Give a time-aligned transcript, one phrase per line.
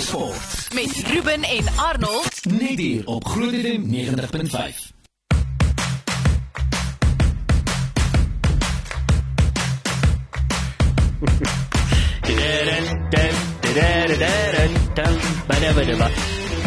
[0.00, 0.68] Sport.
[0.74, 2.44] met Ruben en Arnold.
[2.50, 4.92] Net hier op Groot FM 90.5.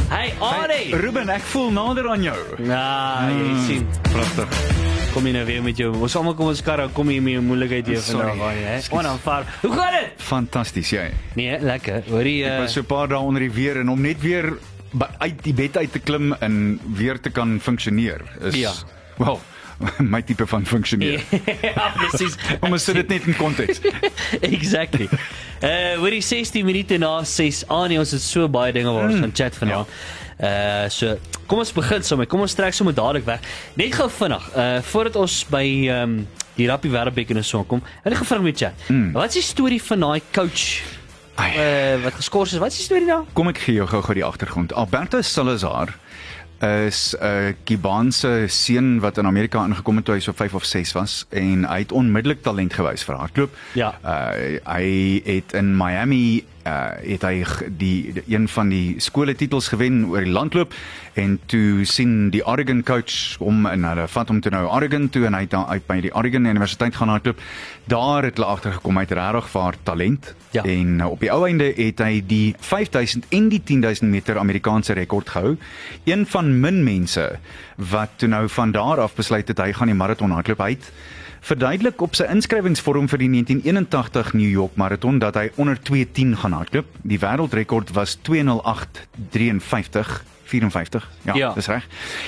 [0.09, 0.93] Hey Ari.
[0.95, 2.37] Ruben, ek voel nader aan jou.
[2.63, 3.87] Ja, jy sien.
[4.11, 4.96] Pragtig.
[5.17, 5.87] Kom jy nou weer met jou.
[6.05, 8.73] Ons almal kom ons karre, kom jy met jou moeilikheid hier vandag, Ari, hè?
[8.93, 9.47] Onaanvaar.
[9.63, 10.19] Hoe gaan dit?
[10.21, 11.07] Fantasties, jy.
[11.39, 12.03] Nee, lekker.
[12.11, 14.51] Hoorie Ek uh, was so 'n paar dae onder die weer en om net weer
[15.17, 18.71] uit die bed uit te klim en weer te kan funksioneer is Ja.
[19.17, 19.41] wel
[20.13, 21.21] my tipe van funksioneer.
[21.65, 22.37] Ja, presies.
[22.63, 23.81] Om ons sit dit net in konteks.
[24.41, 25.09] exactly.
[25.61, 29.33] Uh hoorie 16 minute na 6 aan ons het so baie dinge waar ons gaan
[29.33, 29.87] chat vanaand.
[30.37, 31.15] Uh so
[31.47, 32.27] kom ons begin sommer.
[32.29, 33.39] Kom ons trek sommer dadelik weg.
[33.79, 34.49] Net gou vinnig.
[34.55, 37.81] Uh voordat ons by ehm um, die Rappie Wêreldbeker en so kom.
[38.03, 38.87] Gou vinnig met chat.
[38.89, 39.11] Mm.
[39.13, 40.81] Wat is die storie van daai coach
[41.37, 41.51] Ai.
[41.53, 42.57] uh wat geskort is?
[42.61, 43.25] Wat is die storie daar?
[43.33, 44.73] Kom ek gee jou gou-gou die agtergrond.
[44.73, 45.93] Alberto Salazar
[46.61, 50.91] is 'n Kubaanse seun wat in Amerika ingekom het toe hy so 5 of 6
[50.93, 53.51] was en hy het onmiddellik talent gewys vir hardloop.
[53.73, 53.93] Ja.
[54.03, 56.75] Uh hy het in Miami uh
[57.07, 57.43] het hy
[57.79, 60.73] die, die een van die skole titels gewen oor die landloop
[61.17, 65.25] en toe sien die Oregon coach hom en hulle vat hom toe nou Oregon toe
[65.29, 67.39] en hy het uit by die Oregon Universiteit gaan hardloop.
[67.89, 70.63] Daar het hulle agtergekom hy het regtig vaar talent Ja.
[70.63, 74.93] en uh, op die ou einde het hy die 5000 en die 10000 meter Amerikaanse
[74.95, 75.57] rekord gehou.
[76.07, 77.25] Een van min mense
[77.75, 80.91] wat toe nou van daar af besluit het hy gaan die maraton hardloop uit.
[81.47, 86.51] Verduidelik op sy inskrywingsvorm vir die 1981 New York maraton dat hy onder 2:10 gaan
[86.57, 86.85] hardloop.
[87.07, 91.09] Die wêreldrekord was 2:08:53 54.
[91.23, 91.53] Ja, Ja.
[91.53, 91.87] dis reg.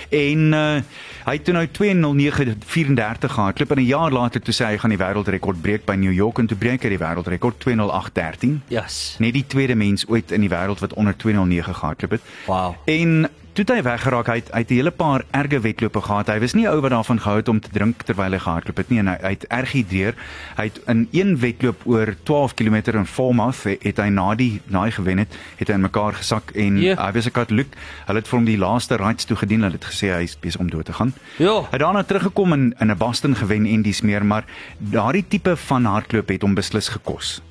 [0.10, 0.82] En uh,
[1.26, 5.00] hy het toe nou 2:09:34 gehardloop en 'n jaar later toe sê hy gaan die
[5.00, 8.62] wêreldrekord breek by New York en toe breek hy die wêreldrekord 2:08:13.
[8.68, 9.16] Yes.
[9.20, 12.22] Net die tweede mens ooit in die wêreld wat onder 2:09 gehardloop het.
[12.46, 12.76] Wow.
[12.86, 13.30] En
[13.66, 16.28] toe hy weggeraak, hy het, hy het 'n hele paar erge wedlope gehad.
[16.28, 18.90] Hy was nie ou wat daarvan gehou het om te drink terwyl hy gehardloop het
[18.90, 20.14] nie en hy, hy het erg gehidreer.
[20.58, 24.84] Hy het in een wedloop oor 12 km in Falmouth het, hy na die na
[24.84, 26.96] hy gewen het, het hy in mekaar gesak en Ja.
[26.96, 27.76] hy was 'n Katoliek.
[28.06, 29.62] Hulle het vir hom die laaste rites toegedien.
[29.62, 31.14] Hulle het gesê hy is besig om dood te gaan.
[31.38, 31.60] Ja.
[31.62, 34.44] Hy het daarna teruggekom en in 'n Boston gewen en dis meer, maar
[34.78, 37.42] daardie tipe van hardloop het hom beslis gekos.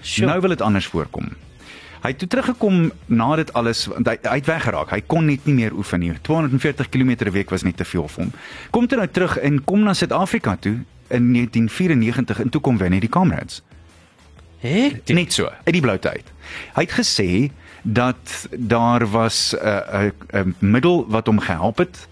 [0.00, 0.26] Sure.
[0.26, 1.28] Nou wil dit anders voorkom.
[2.00, 4.92] Hy het toe teruggekom na dit alles want hy, hy het weggeraak.
[4.94, 6.14] Hy kon net nie meer oefen nie.
[6.24, 8.32] 240 km 'n week was net te veel vir hom.
[8.70, 10.78] Kom toe nou terug en kom na Suid-Afrika toe
[11.08, 13.62] in 1994 en toe kom wen hy die Comrades.
[14.58, 14.90] Hè?
[15.06, 16.32] Net so, uit die bloute uit.
[16.74, 17.50] Hy het gesê
[17.82, 22.08] dat daar was 'n uh, 'n uh, 'n middel wat hom gehelp het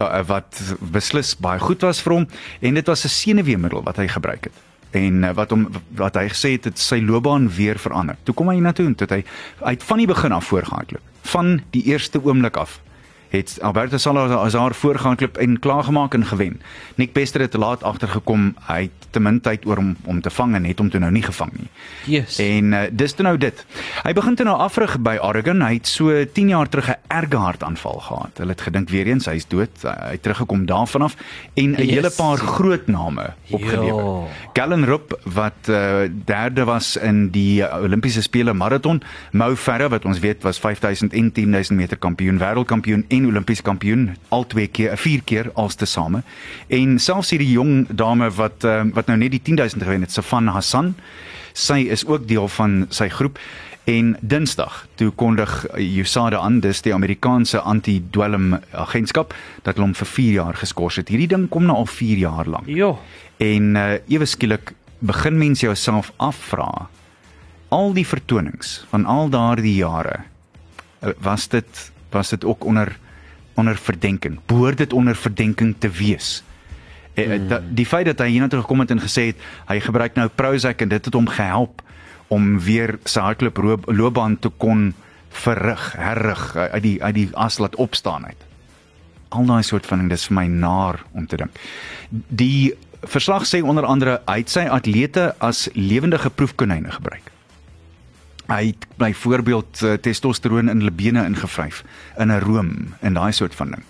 [0.00, 2.26] uh, wat beslis baie goed was vir hom
[2.60, 5.68] en dit was 'n senuweemiddel wat hy gebruik het en uh, wat hom
[5.98, 8.18] wat hy gesê het het sy loopbaan weer verander.
[8.22, 9.22] Toe kom hy hiernatoe en toe hy
[9.62, 11.02] uit van die begin af voorgehardloop.
[11.30, 12.80] Van die eerste oomblik af
[13.30, 16.60] het Alberto Salazar voorgehardloop en klaargemaak en gewen.
[16.94, 18.54] Nick Bester het te laat agtergekom.
[18.66, 21.10] Hy het te min tyd oor om om te vang en het hom toe nou
[21.12, 21.68] nie gevang nie.
[22.06, 22.38] Yes.
[22.38, 23.64] En uh, dis toe nou dit.
[24.02, 25.62] Hy begin toe nou afrig by Oregon.
[25.62, 28.30] Hy het so 10 jaar terug 'n erge hartaanval gehad.
[28.38, 29.82] Hulle het gedink weer eens hy's dood.
[29.82, 31.16] Hy het teruggekom daarvan af
[31.54, 31.90] en 'n Yes.
[31.90, 34.04] hele paar groot name opgelewer.
[34.04, 34.26] Ja.
[34.52, 39.02] Galen Rupp wat uh, derde was in die Olimpiese spele maraton,
[39.32, 44.16] Mo Farah wat ons weet was 5000 en 10000 meter kampioen, wêreldkampioen en Olimpiese kampioen,
[44.28, 46.22] al twee keer, vier keer als tesame.
[46.68, 50.50] En selfs hierdie jong dame wat uh, wat nou net die 10000 gewen het, Safan
[50.52, 50.94] Hassan,
[51.52, 53.40] sy is ook deel van sy groep.
[53.90, 60.10] En Dinsdag toe kondig USADA aan, dis die Amerikaanse anti-dwelm agentskap dat hulle hom vir
[60.12, 61.10] 4 jaar geskort het.
[61.10, 62.68] Hierdie ding kom nou al 4 jaar lank.
[62.68, 62.98] Jo.
[63.40, 66.88] En uh, ewe skielik begin mense jouself afvra
[67.70, 70.24] al die vertonings van al daardie jare
[71.22, 72.98] was dit was dit ook onder
[73.60, 76.40] onder verdenking behoort dit onder verdenking te wees
[77.14, 77.52] mm.
[77.52, 80.82] uh, die feit dat hy hiernatoe gekom het en gesê het hy gebruik nou Prozac
[80.82, 81.84] en dit het hom gehelp
[82.30, 84.92] om weer sy hardloop loopbaan te kon
[85.30, 88.48] verrig herrig uh, uit die uit die as laat opstaan uit
[89.30, 91.58] al daai soort van ding dis vir my naar om te dink.
[92.10, 92.74] Die
[93.06, 97.30] verslag sê onder andere hy het sy atlete as lewendige proefkonyne gebruik.
[98.50, 101.84] Hy het byvoorbeeld uh, testosteroon in hulle bene ingevryf
[102.18, 103.84] in 'n room en daai soort van ding.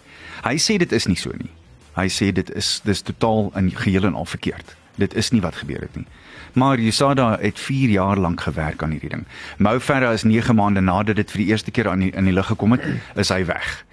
[0.45, 1.51] Hy sê dit is nie so nie.
[1.97, 4.77] Hy sê dit is dis totaal in geheel en al verkeerd.
[4.97, 6.07] Dit is nie wat gebeur het nie.
[6.53, 9.25] Maar Usada het 4 jaar lank gewerk aan hierdie ding.
[9.57, 12.33] Mo Farah is 9 maande nadat dit vir die eerste keer aan die, in die
[12.33, 12.85] lig gekom het,
[13.15, 13.85] is hy weg.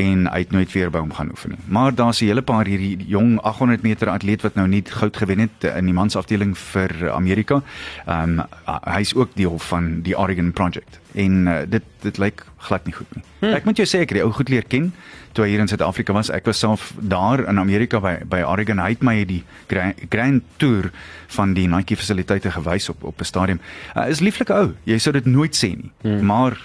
[0.00, 1.60] En hy het nooit weer by hom gaan oefen nie.
[1.68, 5.38] Maar daar's 'n hele paar hierdie jong 800 meter atleet wat nou net goud gewen
[5.38, 7.62] het in die mansafdeling vir Amerika.
[8.06, 8.46] Ehm um,
[8.84, 13.14] hy's ook deel van die Oregon Project en uh, dit dit lyk glad nie goed
[13.14, 13.22] nie.
[13.40, 13.54] Hmm.
[13.54, 14.92] Ek moet jou sê ek het die ou goed leer ken
[15.32, 16.30] toe hy hier in Suid-Afrika was.
[16.30, 18.78] Ek was self daar in Amerika by by Oregon.
[18.78, 20.90] Hy het my die Grand, Grand Tour
[21.36, 23.60] van die Nike fasiliteite gewys op op 'n stadium.
[23.96, 24.74] Uh, is lieflike ou.
[24.84, 25.90] Jy sou dit nooit sê nie.
[26.02, 26.26] Hmm.
[26.26, 26.58] Maar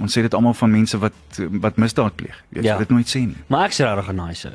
[0.00, 2.38] ons sê dit almal van mense wat wat misdaad pleeg.
[2.50, 2.78] Jy ja.
[2.78, 3.36] dit nooit sê nie.
[3.46, 4.50] Maar ek's regtig 'n nice.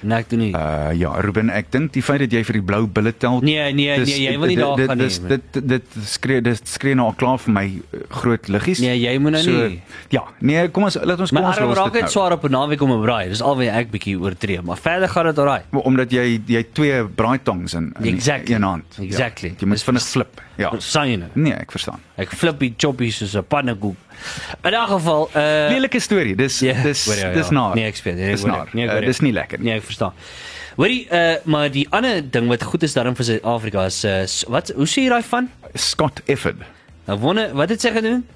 [0.00, 0.50] Nee, ek doen nie.
[0.54, 3.40] Uh ja, Ruben, ek dink die feit dat jy vir die blou bulle tel.
[3.42, 5.08] Nee, nee, dis, nee, jy wil nie daar gaan nie.
[5.32, 8.82] Dit dit dit skree dit skree nou al klaar vir my uh, groot liggies.
[8.84, 9.80] Nee, jy moet nou so, nie.
[10.14, 11.70] Ja, nee, kom ons laat ons kom ons los dit.
[11.72, 12.12] Maar raak dit nou.
[12.14, 13.28] swaar op 'n naweek om 'n braai.
[13.34, 15.62] Dis alweer ek bietjie oortree, maar verder gaan dit alraai.
[15.72, 18.54] Omdat jy jy twee braai tongs in, in exactly.
[18.54, 18.86] een hand.
[19.02, 19.48] Exactly.
[19.48, 20.42] Ja, jy moet vinnig flip.
[20.58, 20.72] Ja.
[20.78, 21.30] Sien jy?
[21.34, 22.02] Nee, ek verstaan.
[22.16, 23.96] Ek flip die choppies soos 'n pannekoek.
[24.62, 26.36] In 'n geval, uh lelike storie.
[26.36, 27.32] Dis yeah, dis ja, ja.
[27.32, 27.74] dis na.
[27.74, 28.14] Nee, ek speel.
[28.14, 28.66] Nee, dis na.
[28.72, 29.70] Nee, uh, dis nie lekker nie.
[29.70, 30.12] Nee, ek verstaan.
[30.76, 34.72] Hoorie, uh maar die ander ding wat goed is daarom vir Suid-Afrika is uh wat
[34.76, 35.50] hoe sê jy daai van?
[35.74, 36.62] Scott Efford.
[37.06, 38.26] Nou wonder wat het sy gedoen?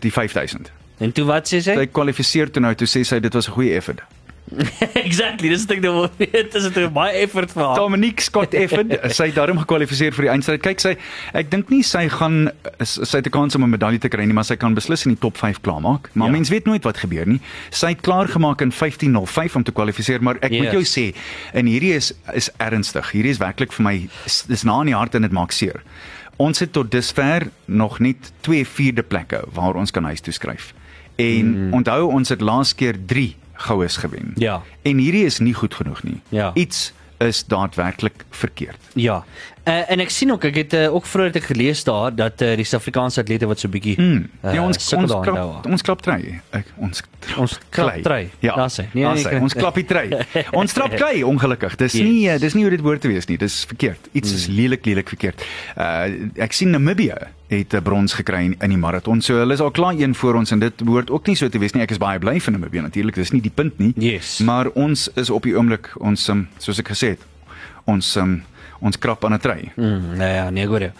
[0.00, 0.70] Die 5000.
[0.98, 1.74] En toe wat sê sy?
[1.76, 4.00] Sy kwalifiseer toe nou toe sê sy dit was 'n goeie effort.
[5.06, 7.78] exactly, dis ek nou weet, dis 'n baie effort vir haar.
[7.80, 10.62] Dominique Scott Efford, sy het daarom gekwalifiseer vir die eindstryd.
[10.62, 10.92] Kyk sy,
[11.34, 14.34] ek dink nie sy gaan sy het 'n kans om 'n medalje te kry nie,
[14.34, 16.10] maar sy kan beslis in die top 5 klaarmaak.
[16.14, 16.32] Maar ja.
[16.32, 17.40] mens weet nooit wat gebeur nie.
[17.70, 20.62] Sy het klaar gemaak in 15:05 om te kwalifiseer, maar ek yes.
[20.62, 21.14] moet jou sê,
[21.52, 23.10] en hierdie is is ernstig.
[23.12, 24.08] Hierdie is werklik vir my
[24.46, 25.82] dis na in die hart en dit maak seer.
[26.36, 30.74] Ons het tot dusver nog net 2 vierde plekke waar ons kan huis toe skryf.
[31.16, 31.72] En mm.
[31.72, 34.32] onthou ons het laas keer 3 goues gewen.
[34.34, 34.62] Ja.
[34.82, 36.20] En hierdie is nie goed genoeg nie.
[36.28, 36.50] Ja.
[36.54, 38.80] Iets is daadwerklik verkeerd.
[38.92, 39.24] Ja.
[39.66, 42.42] Uh, en ek sien ook ek het uh, ook vroeër het ek gelees daar dat
[42.44, 44.20] uh, die Suid-Afrikaanse atlete wat so bietjie mm.
[44.44, 46.36] uh, ja, ons ons klap, ons klap trei.
[46.54, 47.02] Ek ons
[47.42, 48.28] ons klap trei.
[48.44, 48.54] Ja.
[48.60, 48.86] Daar sê.
[48.92, 50.06] Nee, nee, nee, ons klap die trei.
[50.60, 51.74] ons trap klei ongelukkig.
[51.80, 52.06] Dis yes.
[52.06, 53.40] nie dis nie hoe dit behoort te wees nie.
[53.42, 54.12] Dis verkeerd.
[54.12, 54.38] Iets mm.
[54.38, 55.42] is lelik lelik verkeerd.
[55.74, 57.16] Uh ek sien Namibië
[57.48, 59.20] het 'n brons gekry in, in die maraton.
[59.22, 61.58] So hulle is al klaar een voor ons en dit behoort ook nie so te
[61.58, 61.82] wees nie.
[61.82, 63.14] Ek is baie bly vir Namibië natuurlik.
[63.14, 63.92] Dis nie die punt nie.
[63.96, 64.38] Yes.
[64.38, 67.20] Maar ons is op die oomblik ons um, soos ek gesê het,
[67.84, 68.42] ons um,
[68.80, 69.72] ons krap aan 'n trei.
[69.76, 70.90] Mm, nee, ja, nee, goed.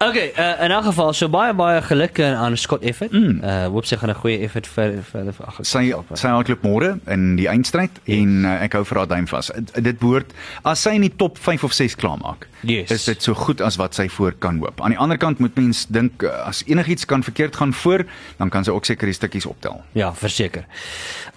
[0.00, 0.08] Ja.
[0.08, 3.12] Okay, uh, in elk geval so baie baie geluk aan Scott Effort.
[3.12, 3.42] Mm.
[3.44, 5.58] Uh hoop sy gaan 'n goeie effort vir vir vir ag.
[5.60, 8.16] Sy sy hardloop môre in die eindstryd yes.
[8.16, 9.50] en uh, ek hou vir haar duim vas.
[9.76, 10.32] Dit behoort
[10.64, 12.48] as sy in die top 5 of 6 klaarmaak.
[12.60, 12.90] Yes.
[12.90, 14.80] Is dit so goed as wat sy voor kan hoop.
[14.80, 18.04] Aan die ander kant moet mens dink as enigiets kan verkeerd gaan voor,
[18.36, 19.82] dan kan sy ook seker die stukkies optel.
[19.92, 20.64] Ja, verseker.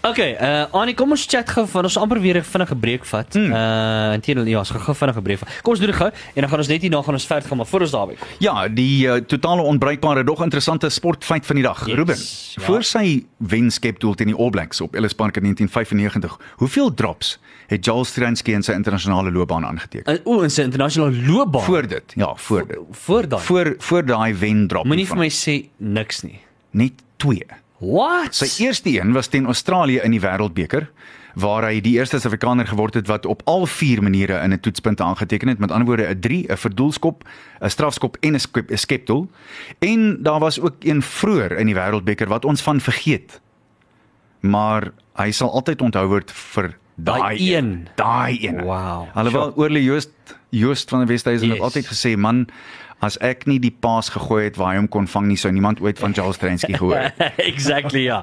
[0.02, 3.34] Okay, uh Annie, kom ons chat gou van ons amper weer 'n vinnige breek vat.
[3.36, 3.52] Mm.
[3.52, 5.50] Uh intendeel ja, ons gaan gou vinnige breek vat.
[5.62, 7.58] Kom ons doen dit gou en dan gaan ons net hierna gaan ons verder gaan
[7.58, 8.28] maar voor ons daarby kom.
[8.54, 11.80] Ja, die uh, totale onbruikbare dog interessante sportfeit van die dag.
[11.88, 12.62] Yes, Ruben, ja.
[12.68, 17.40] voor sy wenskepdoel teen die All Blacks op Ellis Park in 1995, hoeveel drops
[17.72, 20.22] het Jules Stransky in sy internasionale loopbaan aangeteken?
[20.30, 21.66] O, in sy internasionale loopbaan.
[21.66, 22.16] Voor dit.
[22.20, 22.78] Ja, voor dit.
[23.06, 23.42] Voor daai.
[23.44, 24.86] Voor voor daai wen drop.
[24.86, 26.38] Moenie vir my sê niks nie.
[26.78, 27.42] Net 2.
[27.84, 28.38] What?
[28.38, 30.92] Sy eerste een was teen Australië in die Wêreldbeker
[31.34, 35.02] waar hy die eerste Suid-Afrikaner geword het wat op al vier maniere in 'n toetspunt
[35.02, 37.24] aangeteken het met ander woorde 'n 3, 'n verdoelskop,
[37.60, 39.30] 'n strafskop en 'n skep, skepdoel.
[39.80, 43.42] En daar was ook een vroeër in die Wêreldbeker wat ons van vergeet.
[44.40, 48.62] Maar hy sal altyd onthou word vir daai een, daai een.
[48.62, 49.08] Wow.
[49.14, 49.54] Alhoewel.
[49.56, 50.12] Oorle Joost
[50.50, 51.56] Joost van die Wesduisen yes.
[51.56, 52.48] het altyd gesê man
[53.04, 55.82] as ek nie die paas gegooi het waar hy hom kon vang nie sou niemand
[55.84, 57.20] ooit van Charles Trensky gehoor het.
[57.52, 58.22] exactly ja.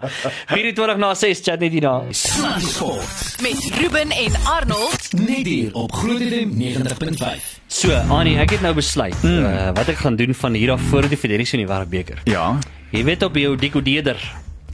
[0.52, 2.00] 24 na 6 chat net hierna.
[2.16, 7.48] Sport met Ruben en Arnold net hier op Groot FM 90.5.
[7.70, 9.44] So, Annie, ek het nou besluit mm.
[9.44, 12.24] uh, wat ek gaan doen van hier af voor die Federasie in die Wêreldbeker.
[12.30, 12.56] Ja.
[12.90, 14.18] Jy weet op jou decoder.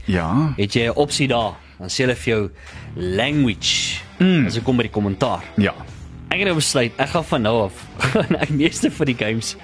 [0.07, 0.53] Ja.
[0.57, 1.59] Het jy 'n opsie daar?
[1.77, 2.49] Dan sê hulle vir jou
[2.95, 4.01] language.
[4.17, 4.47] Mm.
[4.47, 5.43] As ek kom by die kommentaar.
[5.61, 5.75] Ja.
[6.27, 7.83] Ek het nou besluit ek gaan van nou af
[8.43, 9.55] ek meeste vir die games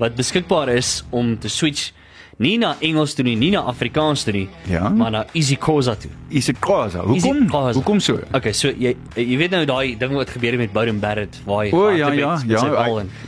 [0.00, 1.90] wat beskikbaar is om te switch
[2.40, 4.88] nie na Engels toe nie, nie na Afrikaans toe nie, ja?
[4.96, 6.10] maar na isiXhosa toe.
[6.32, 7.02] isiXhosa.
[7.04, 7.42] Hoekom?
[7.76, 8.20] Hoekom so?
[8.36, 11.66] Okay, so jy jy weet nou daai ding wat gebeur het met Bowden Barrett, waar
[11.66, 12.64] hy O ja ja ja.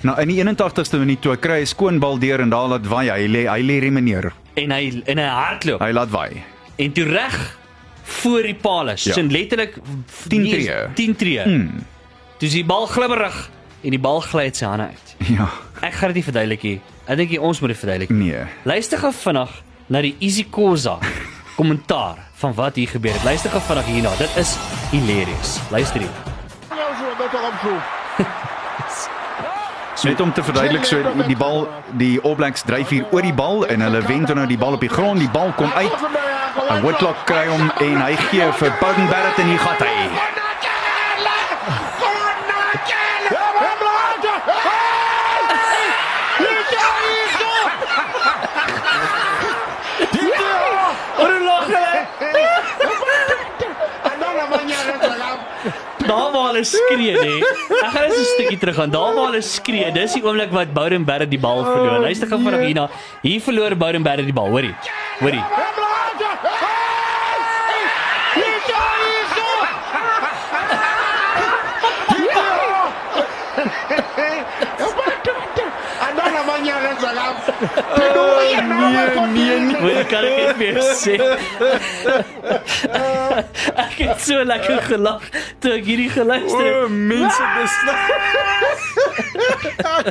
[0.06, 2.88] Nou in die 81ste minuut toe hy kry 'n skoon bal deur en daar laat
[2.88, 4.32] waai hy lê hy lê remeneer.
[4.56, 5.80] En hy in 'n hardloop.
[5.80, 6.42] Hy laat waai.
[6.76, 7.58] En toe reg
[8.02, 9.14] voor die paal is, ja.
[9.14, 9.76] so letterlik
[10.28, 10.88] 10 tree.
[10.94, 11.42] 10 tree.
[11.42, 11.84] Hmm.
[12.38, 13.50] Dis die bal glibberig
[13.82, 15.14] en die bal gly uit sy hande uit.
[15.36, 15.48] Ja.
[15.82, 16.80] Ek gaan dit nie verduidelik nie.
[17.10, 18.10] Ek dink ons moet dit verduidelik.
[18.14, 18.42] Nee.
[18.68, 19.54] Luister gou vinnig
[19.90, 20.98] na die isiXhosa
[21.58, 23.24] kommentaar van wat hier gebeur het.
[23.26, 24.12] Luister gou vinnig hierna.
[24.18, 24.54] Dit is
[24.90, 25.58] hilarious.
[25.70, 26.14] Luister hier.
[29.94, 31.66] So net om te verduidelik so die, bal
[31.98, 34.78] die All Blacks dryf hier oor die bal en hulle wen toe nou die bal
[34.78, 35.20] op die grond.
[35.22, 36.06] Die bal kom uit.
[36.68, 39.96] En Whitlock kry hom en hy gee vir Bowden Barrett en hier gaan hy.
[51.22, 51.92] Oor lag hulle.
[56.06, 57.34] Daar waar hulle skree nê.
[57.82, 58.90] Ek gaan net so 'n stukkie terug gaan.
[58.90, 62.00] Daar waar hulle skree, dis die oomblik wat Bowden Barrett die bal verloor.
[62.06, 62.88] Luister gou vinnig hierna.
[63.22, 64.74] Hier verloor Bowden Barrett die bal, hoorie.
[65.20, 65.42] Hoorie.
[77.62, 78.60] Nee,
[79.32, 79.76] nee, nee.
[79.80, 81.14] Hoe kan ek dit weer sê?
[83.74, 85.22] ek het so lekker gelag
[85.62, 86.90] toe ek hierdie geluister het.
[86.90, 87.74] mense dis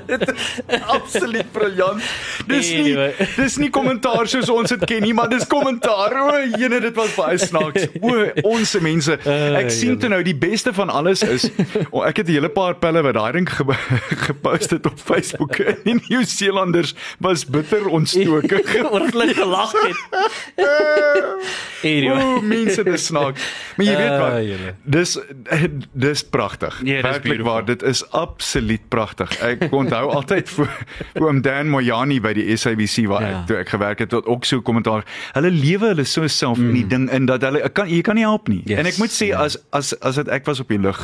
[0.07, 2.01] Dit is absoluut briljant.
[2.47, 3.27] Dis nie Anyway.
[3.35, 6.15] dis nie kommentaar soos ons dit ken nie, maar dis kommentaar.
[6.21, 7.87] O, jene dit was baie snaaks.
[8.01, 8.15] O,
[8.53, 9.17] ons mense.
[9.61, 11.47] Ek sien toe nou die beste van alles is
[11.91, 13.63] o, ek het 'n hele paar pelle wat daai ding ge
[14.27, 15.57] gepost het op Facebook.
[15.85, 18.61] Die Nieu-Seelanders was bitter ontstoke.
[18.91, 19.97] oor hulle gelag het.
[21.83, 22.23] anyway.
[22.23, 23.41] O, mense dis snaaks.
[23.77, 24.43] Maar jy weet Ah, wat?
[24.45, 24.73] julle.
[24.83, 25.17] Dis
[25.93, 26.79] dis pragtig.
[26.83, 29.33] Ja, dis Werklik waar, dit is absoluut pragtig.
[29.41, 30.69] Ek onthou altyd vir
[31.21, 33.39] oom Dan Mojani by die SABC waar Ja.
[33.41, 35.05] ek toe ek gewerk het tot ook so kommentaar.
[35.33, 38.25] Hulle lewe hulle so self in die ding in dat hulle kan jy kan nie
[38.27, 38.61] help nie.
[38.65, 38.69] Mm.
[38.71, 39.43] Yes, en ek moet sê ja.
[39.45, 40.99] as as as dit ek was op die lug,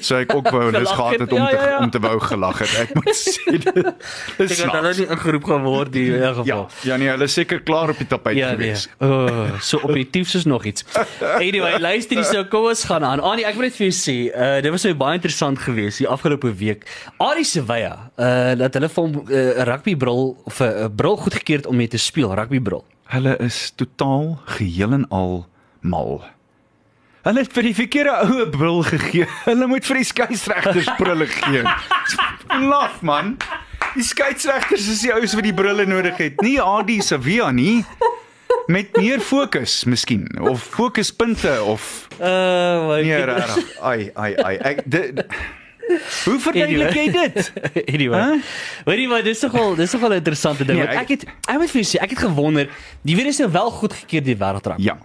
[0.00, 1.78] sou ek ook wou lus gehad het, om ja, te ja, ja.
[1.84, 2.74] om te wou gelag het.
[2.84, 3.76] Ek moet sê dit
[4.38, 6.68] is Ek het hulle nie ingeroep gaan word nie in elk Ja, geval.
[6.90, 8.56] ja nee, hulle is seker klaar op die tapijt Ja, nee.
[8.56, 8.88] gewees.
[9.00, 10.84] Oh, so objektief soos nog iets.
[11.20, 13.20] Anyway, luister hier so, kom ons gaan aan.
[13.20, 16.08] Annie, ek wil net vir jou sê, uh dit was so baie interessant geweest die
[16.08, 16.86] afgelope week.
[17.18, 21.56] Ari Sevilla, uh dat hulle vir hom uh, 'n rugbybril of 'n uh, bril goedgekeur
[21.64, 22.84] het om mee te speel, rugbybril.
[23.12, 25.44] Hulle is totaal geheel en al
[25.80, 26.22] mal.
[27.24, 29.26] Hulle het vir die verkeerde oue bril gegee.
[29.46, 31.62] Hulle moet vir die skeieregters brille gee.
[32.68, 33.36] Laf man.
[33.94, 36.40] Die skeieregters is die ouens wat die brille nodig het.
[36.42, 37.84] Nie AD Sevilla nie.
[38.66, 43.74] Met meer fokus miskien of fokuspunte of Uh my nee regtig.
[43.82, 44.54] Ai ai ai.
[44.72, 45.24] Ek dit
[46.24, 47.50] Hoe verduidelik jy dit?
[47.92, 48.20] anyway.
[48.22, 48.38] Huh?
[48.86, 50.78] Weet jy wat, dis nogal dis nogal 'n interessante ding.
[50.78, 52.70] Nee, ek- ek het ek moet vir jou sê, ek het gewonder,
[53.04, 54.80] die is nou wel goedgekeur die wêreldrang.
[54.80, 54.96] Ja.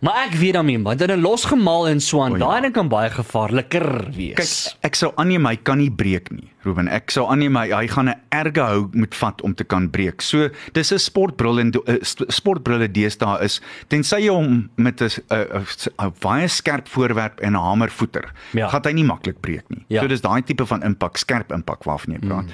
[0.00, 2.32] Maar ek weet daarmee, want dit is losgemaal en so aan.
[2.32, 2.46] O, ja.
[2.46, 4.38] Daai ding kan baie gevaarliker wees.
[4.38, 6.88] Kyk, ek sou aanneem hy kan nie breek nie, Ruben.
[6.88, 10.20] Ek sou aanneem hy, hy gaan 'n erge hou moet vat om te kan breek.
[10.22, 15.64] So dis 'n sportbril en uh, sportbrille deesdae is tensy jy hom met 'n 'n
[16.02, 18.68] 'n baie skerp voorwerp en 'n hamer voeter, Ja.
[18.68, 19.84] gaan hy nie maklik breek nie.
[19.88, 20.00] Ja.
[20.00, 22.44] So dis daai tipe van impak, skerp impak waarvan jy praat.
[22.44, 22.52] Mm.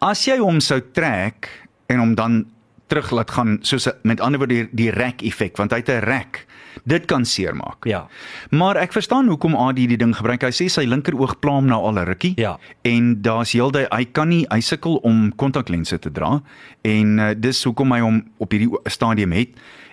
[0.00, 1.48] As jy hom sou trek
[1.88, 2.46] en hom dan
[2.88, 6.04] terug laat gaan soos met ander woorde die, die rek effek want hy het 'n
[6.04, 6.46] rek.
[6.84, 7.84] Dit kan seermaak.
[7.84, 8.06] Ja.
[8.50, 10.42] Maar ek verstaan hoekom AD die ding gebruik.
[10.42, 12.32] Hy sê sy linkeroog pla hom nou al 'n rukkie.
[12.36, 12.58] Ja.
[12.82, 16.42] En daar's heeltyd hy kan nie hy sukkel om kontaklense te dra
[16.82, 19.48] en uh, dis hoekom hy hom op hierdie stadium het.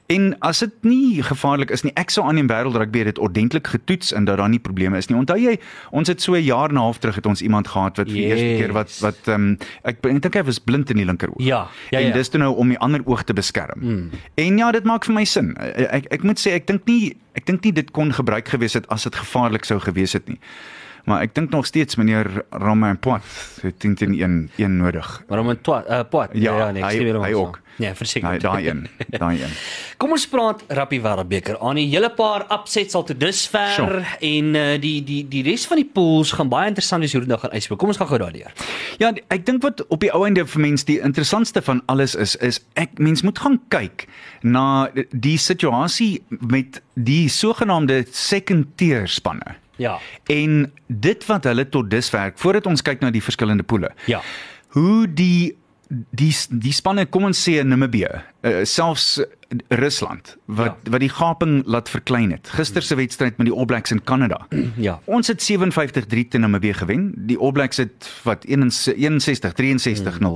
[0.07, 3.67] En as dit nie gevaarlik is nie, ek sou aan die wêreldrugby het dit ordentlik
[3.67, 5.17] getoets en dat daar nie probleme is nie.
[5.19, 5.57] Onthou jy,
[5.91, 8.15] ons het so 'n jaar en 'n half terug het ons iemand gehad wat vir
[8.15, 8.59] die eerste Yes.
[8.59, 11.43] keer wat wat ehm um, ek ek dink hy was blind in die linkeroog.
[11.43, 12.13] Ja, ja, en ja.
[12.13, 13.79] dis toe nou om die ander oog te beskerm.
[13.79, 14.09] Mm.
[14.35, 15.57] En ja, dit maak vir my sin.
[15.57, 18.73] Ek ek, ek moet sê ek dink nie ek dink nie dit kon gebruik gewees
[18.73, 20.39] het as dit gevaarlik sou gewees het nie.
[21.07, 22.27] Maar ek dink nog steeds meneer
[22.99, 23.23] Poit
[23.61, 25.23] het 10 teen 1 een nodig.
[25.29, 26.29] Maar om 'n uh, pot.
[26.33, 27.59] Ja, nee, ek hy- sê weer hy ons ook.
[27.77, 28.27] Ja, verseker.
[28.27, 29.49] Daai daai een, daai een.
[30.01, 31.59] Kom ons praat Rappie Wêreldbeker.
[31.61, 34.03] Aan die hele paar upsets al tot dusver Sure.
[34.19, 37.29] en uh, die die die res van die pools gaan baie interessant wees hoe dit
[37.29, 37.77] nou gaan uitspeel.
[37.77, 38.51] Kom ons gaan gou daardeur.
[38.97, 42.35] Ja, ek dink wat op die ou einde vir mense die interessantste van alles is
[42.35, 44.07] is ek mens moet gaan kyk
[44.41, 49.55] na die situasie met die sogenaamde second tier spanne.
[49.77, 49.97] Ja.
[50.33, 53.93] En dit wat hulle tot dusver voordat ons kyk na die verskillende poele.
[54.05, 54.21] Ja.
[54.75, 55.55] Hoe die
[55.87, 58.09] die die spanne kom ons sê in Namibië,
[58.43, 59.21] uh, selfs
[59.71, 60.91] Rusland wat ja.
[60.91, 62.49] wat die gaping laat verklein het.
[62.57, 64.45] Gister se wedstryd met die All Blacks in Kanada.
[64.87, 64.99] Ja.
[65.05, 67.13] Ons het 57-3 teen Namibië gewen.
[67.15, 68.51] Die All Blacks het wat 61-63-0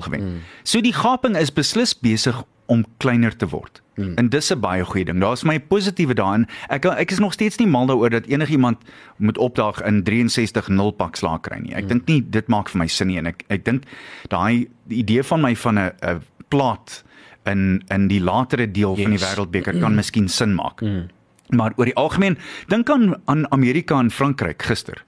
[0.08, 0.42] gewen.
[0.64, 3.82] So die gaping is beslis besig om kleiner te word.
[4.00, 4.14] Mm.
[4.16, 5.20] En dis 'n baie goeie ding.
[5.20, 6.48] Daar's my positiewe daarin.
[6.70, 8.78] Ek ek is nog steeds nie mal daaroor dat enigiemand
[9.18, 11.76] moet opdaag in 63-0 pak slaag kry nie.
[11.76, 11.88] Ek mm.
[11.88, 13.84] dink nie dit maak vir my sin nie en ek ek dink
[14.28, 17.04] daai idee van my van 'n 'n plaat
[17.46, 19.04] in in die latere deel yes.
[19.04, 20.82] van die wêreldbeker kan miskien sin maak.
[20.82, 21.08] Mm.
[21.50, 22.38] Maar oor die algemeen,
[22.68, 25.04] dink aan aan Amerika en Frankryk gister.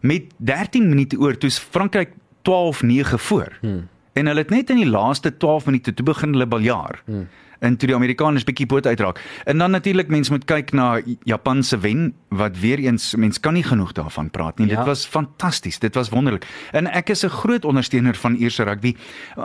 [0.00, 2.12] Met 13 minute oor toe Frankryk
[2.42, 3.56] 12-9 voor.
[3.60, 3.88] Hmm.
[4.12, 7.02] En hulle het net in die laaste 12 minute toe begin hulle baljaar.
[7.04, 9.20] Hmm en toe die Amerikaners bietjie boot uitraak.
[9.44, 13.54] En dan natuurlik mense moet kyk na Japan se wen wat weer eens mense kan
[13.56, 14.68] nie genoeg daarvan praat nie.
[14.68, 14.76] Ja.
[14.76, 15.78] Dit was fantasties.
[15.78, 16.46] Dit was wonderlik.
[16.72, 18.96] En ek is 'n groot ondersteuner van Ierse rugby.